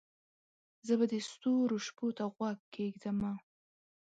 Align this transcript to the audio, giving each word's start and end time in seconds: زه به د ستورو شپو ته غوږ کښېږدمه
زه 0.87 0.93
به 0.99 1.05
د 1.11 1.13
ستورو 1.29 1.77
شپو 1.85 2.07
ته 2.17 2.23
غوږ 2.35 2.59
کښېږدمه 2.73 3.33